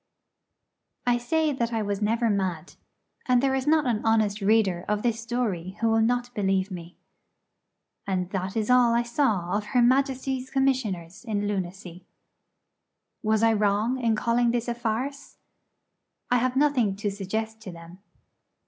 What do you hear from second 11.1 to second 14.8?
in Lunacy. Was I wrong in calling this a